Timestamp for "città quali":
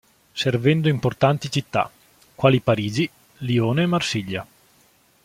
1.51-2.59